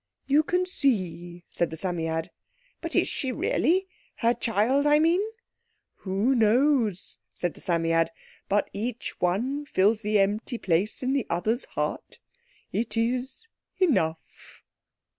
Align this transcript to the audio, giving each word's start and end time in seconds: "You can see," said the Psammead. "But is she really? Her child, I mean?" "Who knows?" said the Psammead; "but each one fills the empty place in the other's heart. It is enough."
"You 0.25 0.41
can 0.41 0.65
see," 0.65 1.43
said 1.51 1.69
the 1.69 1.77
Psammead. 1.77 2.31
"But 2.81 2.95
is 2.95 3.07
she 3.07 3.31
really? 3.31 3.87
Her 4.15 4.33
child, 4.33 4.87
I 4.87 4.97
mean?" 4.97 5.21
"Who 5.97 6.33
knows?" 6.33 7.19
said 7.33 7.53
the 7.53 7.61
Psammead; 7.61 8.09
"but 8.49 8.67
each 8.73 9.19
one 9.21 9.63
fills 9.63 10.01
the 10.01 10.17
empty 10.17 10.57
place 10.57 11.03
in 11.03 11.13
the 11.13 11.27
other's 11.29 11.65
heart. 11.65 12.17
It 12.71 12.97
is 12.97 13.47
enough." 13.77 14.63